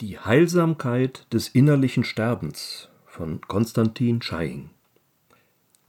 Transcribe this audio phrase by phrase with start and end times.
[0.00, 4.70] Die Heilsamkeit des innerlichen Sterbens von Konstantin Scheiing.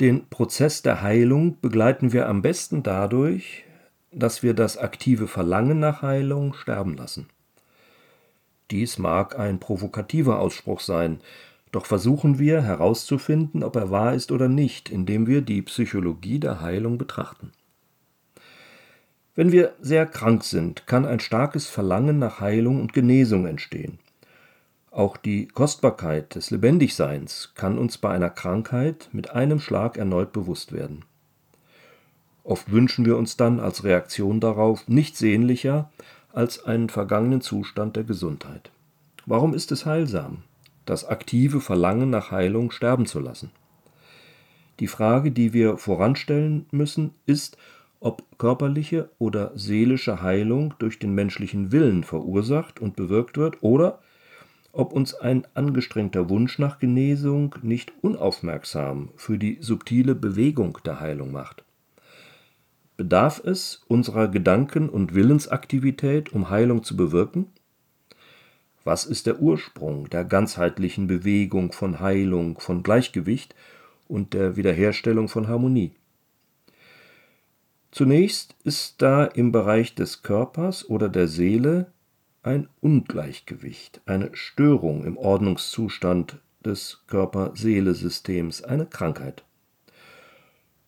[0.02, 3.64] Den Prozess der Heilung begleiten wir am besten dadurch,
[4.12, 7.30] dass wir das aktive Verlangen nach Heilung sterben lassen.
[8.70, 11.22] Dies mag ein provokativer Ausspruch sein,
[11.72, 16.60] doch versuchen wir herauszufinden, ob er wahr ist oder nicht, indem wir die Psychologie der
[16.60, 17.54] Heilung betrachten.
[19.36, 23.98] Wenn wir sehr krank sind, kann ein starkes Verlangen nach Heilung und Genesung entstehen.
[24.92, 30.74] Auch die Kostbarkeit des Lebendigseins kann uns bei einer Krankheit mit einem Schlag erneut bewusst
[30.74, 31.06] werden.
[32.44, 35.90] Oft wünschen wir uns dann als Reaktion darauf nichts sehnlicher
[36.34, 38.70] als einen vergangenen Zustand der Gesundheit.
[39.26, 40.44] Warum ist es heilsam,
[40.86, 43.52] das aktive Verlangen nach Heilung sterben zu lassen?
[44.82, 47.56] Die Frage, die wir voranstellen müssen, ist,
[48.02, 54.00] ob körperliche oder seelische Heilung durch den menschlichen Willen verursacht und bewirkt wird oder
[54.72, 61.32] ob uns ein angestrengter Wunsch nach Genesung nicht unaufmerksam für die subtile Bewegung der Heilung
[61.32, 61.64] macht.
[62.98, 67.48] Bedarf es unserer Gedanken- und Willensaktivität, um Heilung zu bewirken?
[68.84, 73.56] Was ist der Ursprung der ganzheitlichen Bewegung von Heilung, von Gleichgewicht
[74.08, 75.94] und der Wiederherstellung von Harmonie?
[77.92, 81.92] Zunächst ist da im Bereich des Körpers oder der Seele
[82.44, 89.44] ein Ungleichgewicht, eine Störung im Ordnungszustand des Körper-Seele-Systems, eine Krankheit.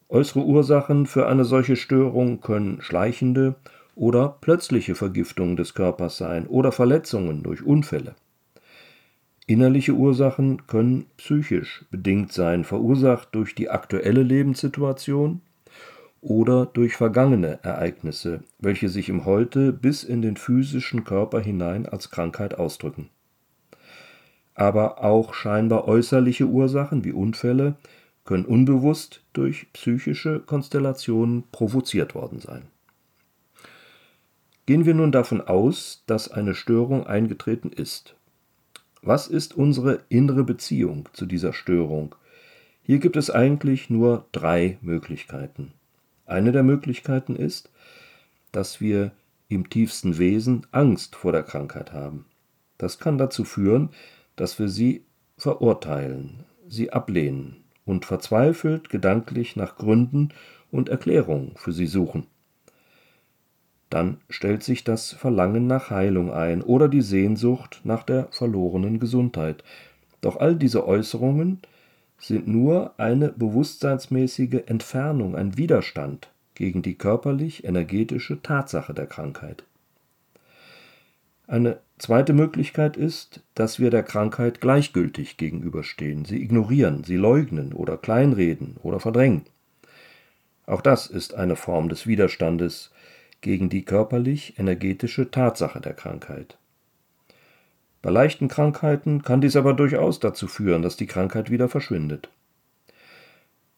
[0.10, 3.56] Äußere Ursachen für eine solche Störung können schleichende
[3.96, 8.16] oder plötzliche Vergiftungen des Körpers sein oder Verletzungen durch Unfälle.
[9.46, 15.42] Innerliche Ursachen können psychisch bedingt sein, verursacht durch die aktuelle Lebenssituation,
[16.24, 22.10] oder durch vergangene Ereignisse, welche sich im Heute bis in den physischen Körper hinein als
[22.10, 23.10] Krankheit ausdrücken.
[24.56, 27.76] Aber auch scheinbar äußerliche Ursachen wie Unfälle
[28.24, 32.64] können unbewusst durch psychische Konstellationen provoziert worden sein.
[34.66, 38.16] Gehen wir nun davon aus, dass eine Störung eingetreten ist.
[39.02, 42.16] Was ist unsere innere Beziehung zu dieser Störung?
[42.82, 45.74] Hier gibt es eigentlich nur drei Möglichkeiten.
[46.34, 47.70] Eine der Möglichkeiten ist,
[48.52, 49.12] dass wir
[49.50, 52.26] im tiefsten Wesen Angst vor der Krankheit haben.
[52.80, 53.92] Das kann dazu führen,
[54.36, 55.06] dass wir sie
[55.38, 60.30] verurteilen, sie ablehnen und verzweifelt gedanklich nach Gründen
[60.72, 62.26] und Erklärungen für sie suchen.
[63.92, 69.64] Dann stellt sich das Verlangen nach Heilung ein oder die Sehnsucht nach der verlorenen Gesundheit.
[70.22, 71.62] Doch all diese Äußerungen
[72.18, 79.64] sind nur eine bewusstseinsmäßige Entfernung, ein Widerstand gegen die körperlich-energetische Tatsache der Krankheit.
[81.48, 87.98] Eine zweite Möglichkeit ist, dass wir der Krankheit gleichgültig gegenüberstehen, sie ignorieren, sie leugnen oder
[87.98, 89.44] kleinreden oder verdrängen.
[90.66, 92.92] Auch das ist eine Form des Widerstandes
[93.42, 96.58] gegen die körperlich-energetische Tatsache der Krankheit.
[98.04, 102.30] Bei leichten Krankheiten kann dies aber durchaus dazu führen, dass die Krankheit wieder verschwindet.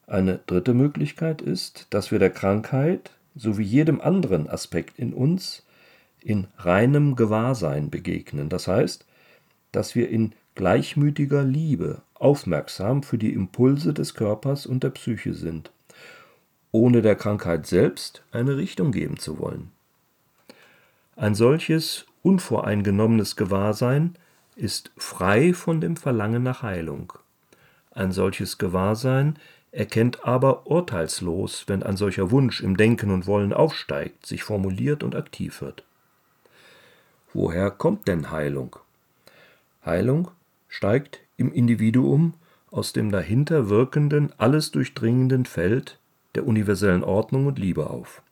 [0.07, 5.63] Eine dritte Möglichkeit ist, dass wir der Krankheit sowie jedem anderen Aspekt in uns
[6.21, 8.49] in reinem Gewahrsein begegnen.
[8.49, 9.05] Das heißt,
[9.71, 15.71] dass wir in gleichmütiger Liebe aufmerksam für die Impulse des Körpers und der Psyche sind,
[16.71, 19.69] ohne der Krankheit selbst eine Richtung geben zu wollen.
[21.15, 24.15] Ein solches unvoreingenommenes Gewahrsein
[24.55, 27.13] ist frei von dem Verlangen nach Heilung.
[27.91, 29.37] Ein solches Gewahrsein
[29.71, 35.15] erkennt aber urteilslos, wenn ein solcher Wunsch im Denken und Wollen aufsteigt, sich formuliert und
[35.15, 35.83] aktiv wird.
[37.31, 38.77] Woher kommt denn Heilung?
[39.85, 40.31] Heilung
[40.67, 42.33] steigt im Individuum
[42.71, 45.99] aus dem dahinter wirkenden, alles durchdringenden Feld
[46.33, 48.23] der universellen Ordnung und Liebe auf.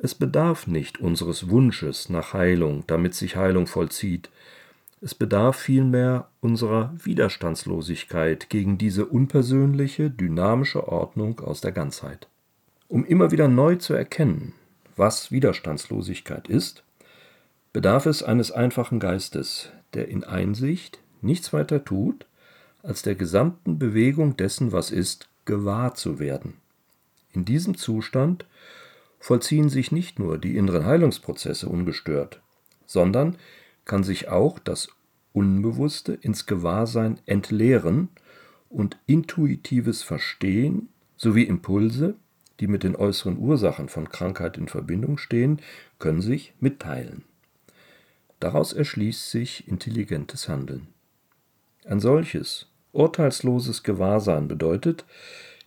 [0.00, 4.30] Es bedarf nicht unseres Wunsches nach Heilung, damit sich Heilung vollzieht.
[5.00, 12.28] Es bedarf vielmehr unserer Widerstandslosigkeit gegen diese unpersönliche, dynamische Ordnung aus der Ganzheit.
[12.86, 14.54] Um immer wieder neu zu erkennen,
[14.96, 16.84] was Widerstandslosigkeit ist,
[17.72, 22.24] bedarf es eines einfachen Geistes, der in Einsicht nichts weiter tut,
[22.84, 26.54] als der gesamten Bewegung dessen, was ist, gewahr zu werden.
[27.32, 28.46] In diesem Zustand
[29.18, 32.40] vollziehen sich nicht nur die inneren Heilungsprozesse ungestört,
[32.86, 33.36] sondern
[33.84, 34.88] kann sich auch das
[35.32, 38.08] Unbewusste ins Gewahrsein entleeren
[38.68, 42.14] und intuitives Verstehen sowie Impulse,
[42.60, 45.60] die mit den äußeren Ursachen von Krankheit in Verbindung stehen,
[45.98, 47.24] können sich mitteilen.
[48.40, 50.88] Daraus erschließt sich intelligentes Handeln.
[51.84, 55.04] Ein solches, urteilsloses Gewahrsein bedeutet,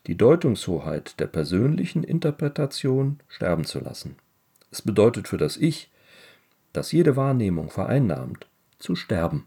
[0.07, 4.15] die Deutungshoheit der persönlichen Interpretation sterben zu lassen.
[4.71, 5.91] Es bedeutet für das Ich,
[6.73, 8.47] das jede Wahrnehmung vereinnahmt,
[8.79, 9.45] zu sterben,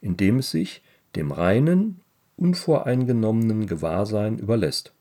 [0.00, 0.82] indem es sich
[1.16, 2.00] dem reinen,
[2.36, 4.92] unvoreingenommenen Gewahrsein überlässt.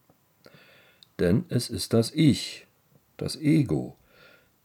[1.19, 2.65] Denn es ist das Ich,
[3.18, 3.95] das Ego,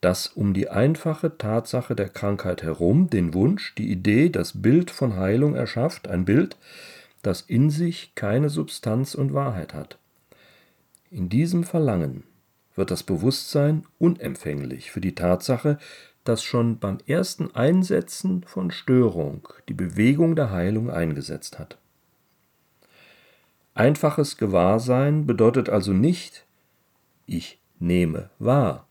[0.00, 5.16] das um die einfache Tatsache der Krankheit herum den Wunsch, die Idee, das Bild von
[5.16, 6.56] Heilung erschafft, ein Bild,
[7.22, 9.98] das in sich keine Substanz und Wahrheit hat.
[11.10, 12.24] In diesem Verlangen
[12.74, 15.78] wird das Bewusstsein unempfänglich für die Tatsache,
[16.24, 21.78] dass schon beim ersten Einsetzen von Störung die Bewegung der Heilung eingesetzt hat.
[23.74, 26.44] Einfaches Gewahrsein bedeutet also nicht,
[27.26, 28.86] ich nehme wahr.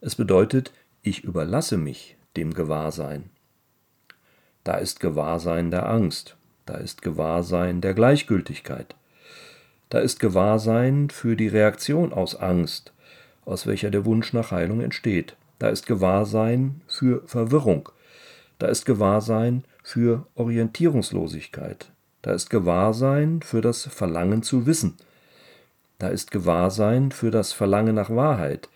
[0.00, 0.72] Es bedeutet,
[1.02, 3.30] ich überlasse mich dem Gewahrsein.
[4.64, 6.36] Da ist Gewahrsein der Angst,
[6.70, 8.94] da ist Gewahrsein der Gleichgültigkeit,
[9.88, 12.92] da ist Gewahrsein für die Reaktion aus Angst,
[13.44, 15.34] aus welcher der Wunsch nach Heilung entsteht.
[15.58, 17.88] Da ist Gewahrsein für Verwirrung.
[18.60, 21.90] Da ist Gewahrsein für Orientierungslosigkeit.
[22.22, 24.96] Da ist Gewahrsein für das Verlangen zu wissen.
[25.98, 28.68] Da ist Gewahrsein für das Verlangen nach Wahrheit.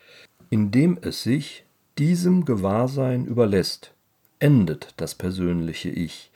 [0.50, 1.64] Indem es sich
[1.96, 3.94] diesem Gewahrsein überlässt,
[4.40, 6.32] endet das persönliche Ich,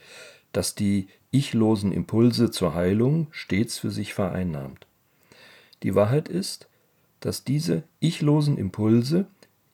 [0.53, 4.87] das die ichlosen Impulse zur Heilung stets für sich vereinnahmt.
[5.83, 6.69] Die Wahrheit ist,
[7.21, 9.27] dass diese ichlosen Impulse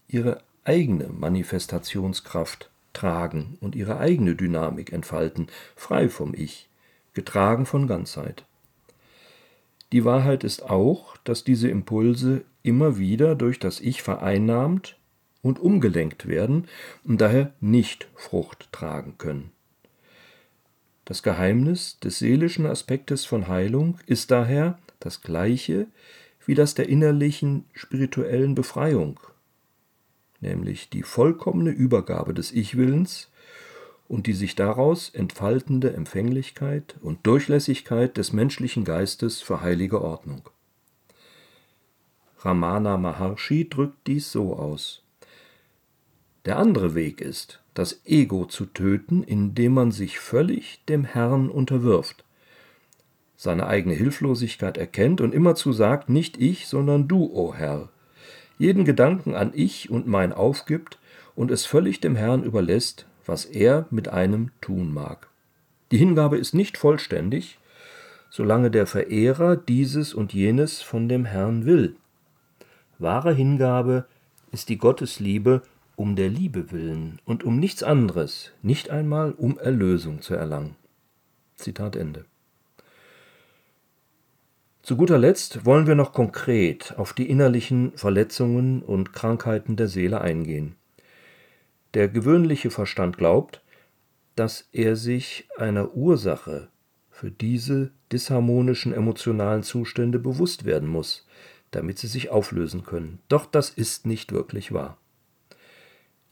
[0.08, 6.68] ihre eigene Manifestationskraft tragen und ihre eigene Dynamik entfalten, frei vom Ich,
[7.12, 8.44] getragen von Ganzheit.
[9.92, 14.96] Die Wahrheit ist auch, dass diese Impulse immer wieder durch das Ich vereinnahmt
[15.42, 16.66] und umgelenkt werden
[17.04, 19.52] und daher nicht Frucht tragen können.
[21.04, 25.86] Das Geheimnis des seelischen Aspektes von Heilung ist daher das gleiche
[26.46, 29.20] wie das der innerlichen spirituellen Befreiung,
[30.40, 33.30] nämlich die vollkommene Übergabe des Ich-Willens
[34.08, 40.48] und die sich daraus entfaltende Empfänglichkeit und Durchlässigkeit des menschlichen Geistes für heilige Ordnung.
[42.40, 45.03] Ramana Maharshi drückt dies so aus.
[46.44, 52.24] Der andere Weg ist, das Ego zu töten, indem man sich völlig dem Herrn unterwirft,
[53.36, 57.88] seine eigene Hilflosigkeit erkennt und immerzu sagt, nicht ich, sondern du, o oh Herr,
[58.58, 60.98] jeden Gedanken an ich und mein aufgibt
[61.34, 65.28] und es völlig dem Herrn überlässt, was er mit einem tun mag.
[65.90, 67.58] Die Hingabe ist nicht vollständig,
[68.30, 71.96] solange der Verehrer dieses und jenes von dem Herrn will.
[72.98, 74.06] Wahre Hingabe
[74.52, 75.62] ist die Gottesliebe
[75.96, 80.76] um der Liebe willen und um nichts anderes, nicht einmal um Erlösung zu erlangen.
[81.56, 82.24] Zitat Ende.
[84.82, 90.20] Zu guter Letzt wollen wir noch konkret auf die innerlichen Verletzungen und Krankheiten der Seele
[90.20, 90.74] eingehen.
[91.94, 93.62] Der gewöhnliche Verstand glaubt,
[94.36, 96.68] dass er sich einer Ursache
[97.10, 101.26] für diese disharmonischen emotionalen Zustände bewusst werden muss,
[101.70, 103.20] damit sie sich auflösen können.
[103.28, 104.98] Doch das ist nicht wirklich wahr.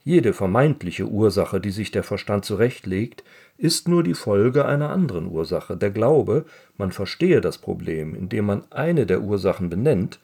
[0.05, 3.23] Jede vermeintliche Ursache, die sich der Verstand zurechtlegt,
[3.57, 5.77] ist nur die Folge einer anderen Ursache.
[5.77, 6.45] Der Glaube,
[6.77, 10.19] man verstehe das Problem, indem man eine der Ursachen benennt,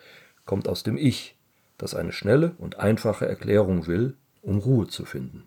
[0.47, 1.37] kommt aus dem Ich,
[1.77, 5.45] das eine schnelle und einfache Erklärung will, um Ruhe zu finden.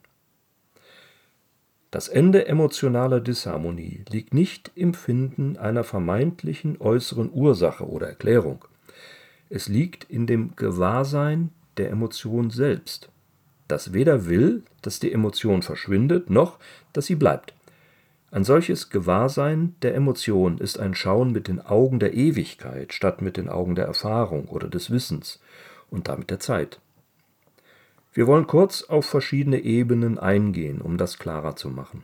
[1.90, 8.64] Das Ende emotionaler Disharmonie liegt nicht im Finden einer vermeintlichen äußeren Ursache oder Erklärung.
[9.50, 13.11] Es liegt in dem Gewahrsein der Emotion selbst
[13.72, 16.60] das weder will, dass die Emotion verschwindet, noch
[16.94, 17.54] dass sie bleibt.
[18.30, 23.38] Ein solches Gewahrsein der Emotion ist ein Schauen mit den Augen der Ewigkeit statt mit
[23.38, 25.40] den Augen der Erfahrung oder des Wissens
[25.90, 26.80] und damit der Zeit.
[28.14, 32.04] Wir wollen kurz auf verschiedene Ebenen eingehen, um das klarer zu machen.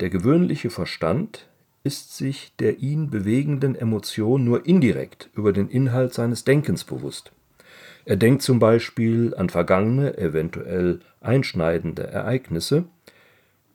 [0.00, 1.48] Der gewöhnliche Verstand
[1.84, 7.30] ist sich der ihn bewegenden Emotion nur indirekt über den Inhalt seines Denkens bewusst.
[8.04, 12.84] Er denkt zum Beispiel an vergangene, eventuell einschneidende Ereignisse,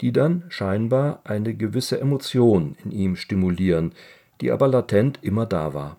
[0.01, 3.93] die dann scheinbar eine gewisse Emotion in ihm stimulieren,
[4.39, 5.97] die aber latent immer da war.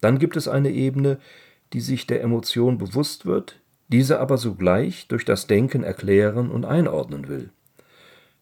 [0.00, 1.18] Dann gibt es eine Ebene,
[1.72, 7.28] die sich der Emotion bewusst wird, diese aber sogleich durch das Denken erklären und einordnen
[7.28, 7.50] will.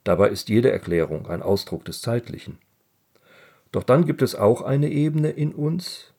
[0.04, 2.58] Dabei ist jede Erklärung ein Ausdruck des Zeitlichen.
[3.72, 6.12] Doch dann gibt es auch eine Ebene in uns,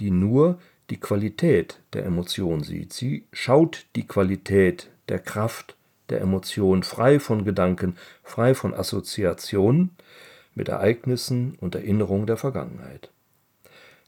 [0.00, 0.58] die nur
[0.90, 2.92] die Qualität der Emotion sieht.
[2.92, 5.76] Sie schaut die Qualität der Kraft
[6.08, 9.90] der Emotion, frei von Gedanken, frei von Assoziationen
[10.54, 13.10] mit Ereignissen und Erinnerungen der Vergangenheit.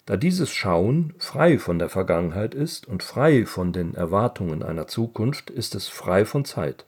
[0.07, 5.51] Da dieses Schauen frei von der Vergangenheit ist und frei von den Erwartungen einer Zukunft,
[5.51, 6.87] ist es frei von Zeit.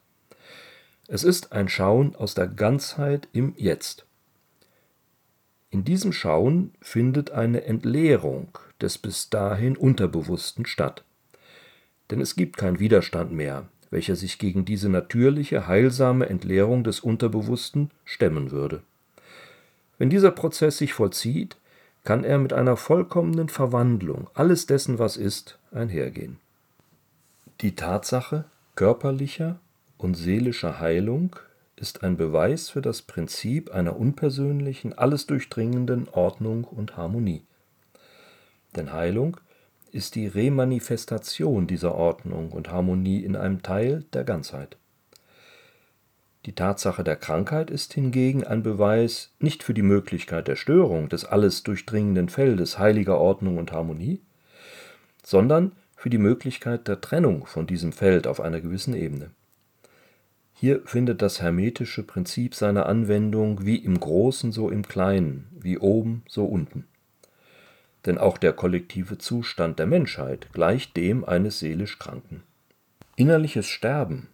[1.07, 4.05] Es ist ein Schauen aus der Ganzheit im Jetzt.
[5.73, 8.49] In diesem Schauen findet eine Entleerung
[8.79, 11.03] des bis dahin Unterbewussten statt.
[12.11, 17.89] Denn es gibt keinen Widerstand mehr, welcher sich gegen diese natürliche, heilsame Entleerung des Unterbewussten
[18.05, 18.83] stemmen würde.
[19.97, 21.57] Wenn dieser Prozess sich vollzieht,
[22.03, 26.37] kann er mit einer vollkommenen Verwandlung alles dessen, was ist, einhergehen.
[27.61, 29.59] Die Tatsache körperlicher
[29.97, 31.35] und seelischer Heilung
[31.83, 37.43] ist ein Beweis für das Prinzip einer unpersönlichen, alles durchdringenden Ordnung und Harmonie.
[38.73, 39.35] Denn Heilung
[39.91, 44.77] ist die Remanifestation dieser Ordnung und Harmonie in einem Teil der Ganzheit.
[46.45, 51.25] Die Tatsache der Krankheit ist hingegen ein Beweis nicht für die Möglichkeit der Störung des
[51.25, 54.21] alles durchdringenden Feldes heiliger Ordnung und Harmonie,
[55.21, 59.31] sondern für die Möglichkeit der Trennung von diesem Feld auf einer gewissen Ebene.
[60.53, 66.23] Hier findet das hermetische Prinzip seine Anwendung wie im Großen so im Kleinen, wie oben
[66.27, 66.85] so unten.
[68.05, 72.43] Denn auch der kollektive Zustand der Menschheit gleicht dem eines seelisch Kranken.
[73.15, 74.27] Innerliches Sterben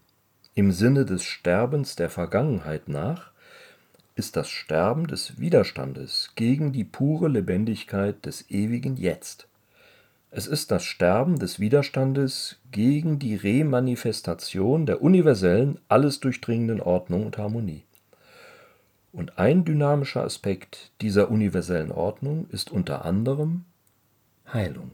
[0.55, 3.31] im Sinne des Sterbens der Vergangenheit nach
[4.15, 9.48] ist das Sterben des Widerstandes gegen die pure Lebendigkeit des ewigen Jetzt.
[10.31, 17.39] Es ist das Sterben des Widerstandes gegen die Remanifestation der universellen, alles durchdringenden Ordnung und
[17.39, 17.83] Harmonie.
[19.11, 23.65] Und ein dynamischer Aspekt dieser universellen Ordnung ist unter anderem
[24.53, 24.91] Heilung.